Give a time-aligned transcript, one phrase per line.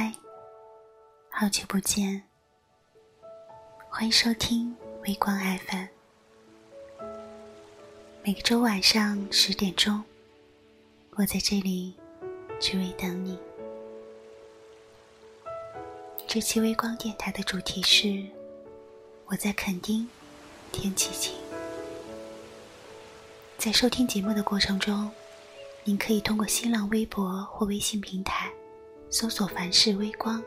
[0.00, 0.12] 嗨
[1.28, 2.22] 好久不见，
[3.90, 4.72] 欢迎收听
[5.02, 5.86] 微光 FM。
[8.22, 10.00] 每个周晚上十点钟，
[11.16, 11.96] 我在这里
[12.60, 13.36] 只为等你。
[16.28, 18.24] 这期微光电台的主题是：
[19.26, 20.08] 我在垦丁，
[20.70, 21.34] 天气晴。
[23.56, 25.10] 在收听节目的过程中，
[25.82, 28.48] 您可以通过新浪微博或微信平台
[29.10, 30.42] 搜索“凡事微光”。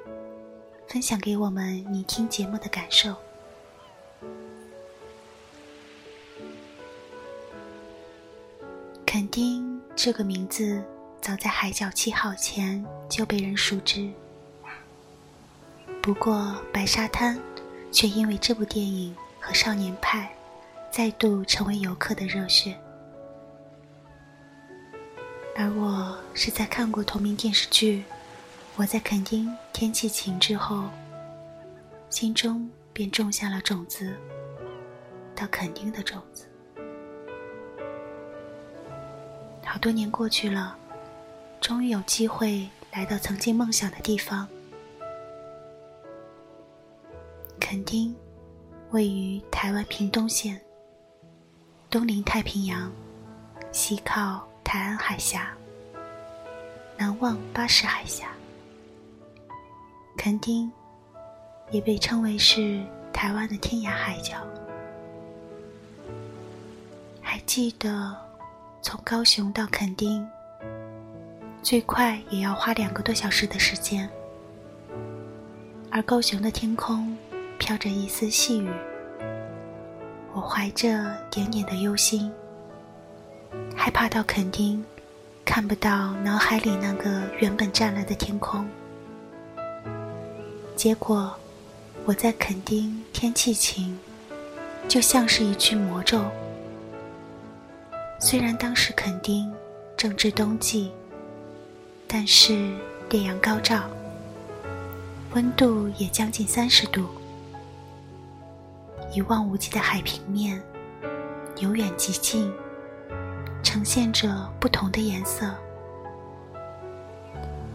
[0.88, 3.16] 分享给我们你听节目的感受。
[9.06, 10.84] 垦丁这个名字
[11.22, 14.10] 早在《海角七号》前就被人熟知，
[16.02, 17.40] 不过白沙滩
[17.90, 20.36] 却因为这部电影和《少年派》
[20.94, 22.78] 再度成为游客的热血。
[25.56, 28.04] 而我是在看过同名电视剧。
[28.82, 30.86] 我在垦丁天气晴之后，
[32.10, 34.18] 心中便种下了种子，
[35.36, 36.48] 到垦丁的种子。
[39.64, 40.76] 好多年过去了，
[41.62, 44.48] 终于有机会来到曾经梦想的地方。
[47.60, 48.16] 垦丁
[48.90, 50.60] 位于台湾屏东县，
[51.88, 52.92] 东临太平洋，
[53.72, 55.56] 西靠台安海峡，
[56.98, 58.28] 南望巴士海峡。
[60.18, 60.72] 垦丁
[61.72, 62.82] 也被称为是
[63.12, 64.38] 台湾的天涯海角。
[67.22, 68.16] 还记得
[68.82, 70.28] 从高雄到垦丁，
[71.64, 74.08] 最快也要花两个多小时的时间。
[75.90, 77.18] 而高雄的天空
[77.58, 78.70] 飘着一丝细雨，
[80.34, 82.32] 我怀着点点的忧心，
[83.76, 84.84] 害怕到垦丁
[85.44, 88.68] 看不到脑海里那个原本湛蓝的天空。
[90.82, 91.32] 结果，
[92.06, 93.96] 我在垦丁天气晴，
[94.88, 96.24] 就像是一句魔咒。
[98.20, 99.54] 虽然当时垦丁
[99.96, 100.92] 正值冬季，
[102.08, 102.72] 但是
[103.12, 103.84] 烈阳高照，
[105.36, 107.06] 温度也将近三十度，
[109.14, 110.60] 一望无际的海平面，
[111.58, 112.52] 由远及近，
[113.62, 115.46] 呈现着不同的颜色。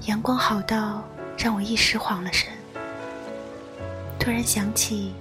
[0.06, 1.04] 阳光好到
[1.38, 2.48] 让我一时晃了神。
[4.26, 5.14] 突然想起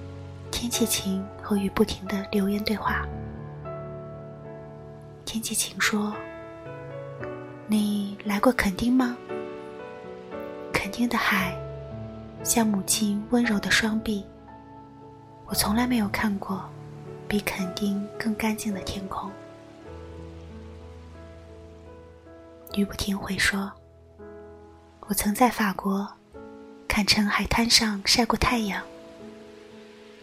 [0.50, 3.06] 天气晴和雨不停的留言对话。
[5.26, 6.12] 天气晴说
[7.70, 9.16] ：“你来过垦丁吗？
[10.74, 11.56] 垦丁的海
[12.44, 14.26] 像母亲温柔的双臂，
[15.46, 16.68] 我从来没有看过
[17.28, 19.30] 比垦丁更干净的天空。”
[22.74, 23.72] 雨不停回说
[25.06, 26.12] ：“我曾在法国
[26.88, 28.82] 坎城海滩上晒过太阳。”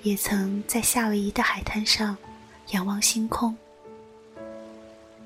[0.02, 2.16] 也曾在夏威夷的海滩上
[2.70, 3.56] 仰望星空。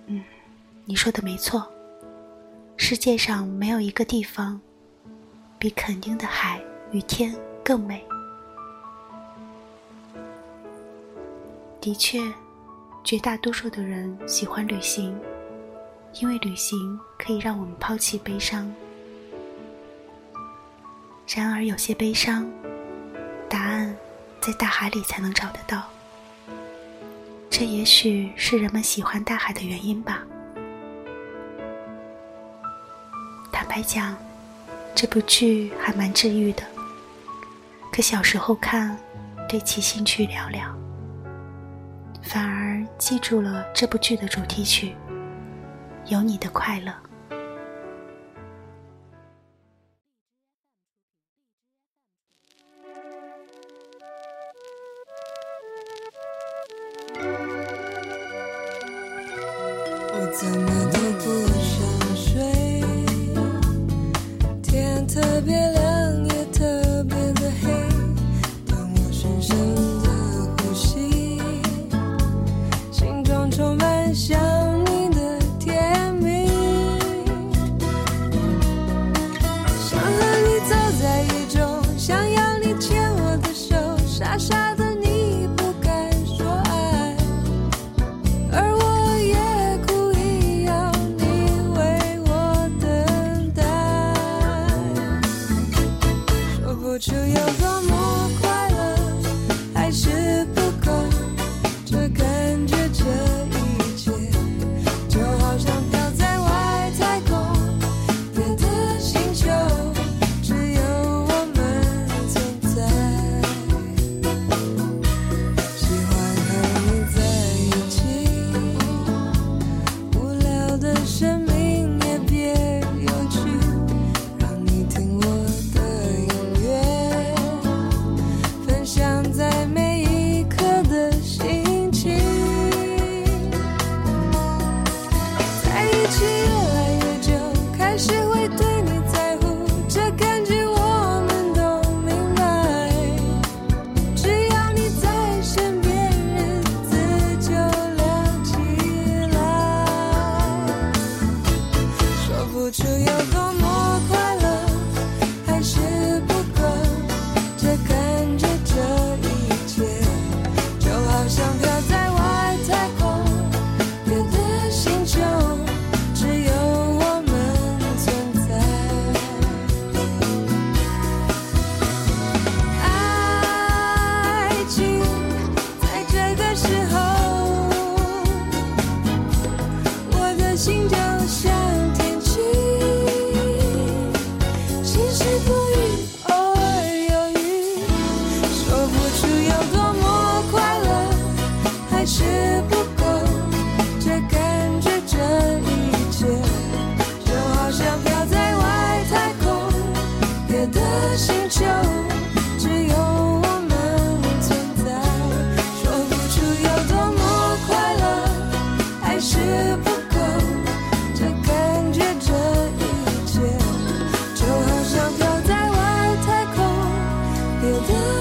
[0.07, 0.23] 嗯，
[0.85, 1.67] 你说的没错，
[2.77, 4.61] 世界上没有一个地方
[5.59, 7.35] 比垦丁的海与天
[7.65, 8.05] 更美。
[11.81, 12.21] 的确，
[13.03, 15.19] 绝大多数的人喜欢旅行，
[16.21, 18.71] 因为旅行可以让我们抛弃悲伤。
[21.29, 22.47] 然而，有些悲伤，
[24.47, 25.83] 在大海里才能找得到，
[27.51, 30.23] 这也许是人们喜欢大海的原因吧。
[33.51, 34.17] 坦白讲，
[34.95, 36.63] 这部剧还蛮治愈的，
[37.93, 38.97] 可小时候看，
[39.49, 40.73] 对其兴趣寥寥，
[42.23, 44.91] 反而记住了这部剧的主题曲
[46.07, 46.93] 《有你的快乐》。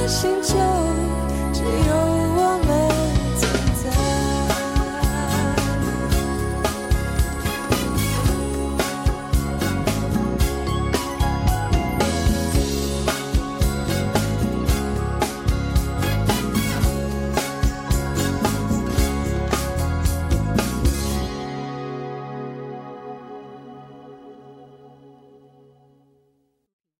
[0.07, 0.74] 心就